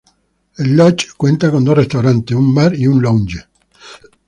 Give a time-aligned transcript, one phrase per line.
[0.57, 3.39] El Lodge cuenta con dos restaurantes, un bar y un "lounge".